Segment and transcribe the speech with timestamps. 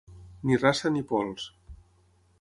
[0.51, 1.47] Ni raça ni pols.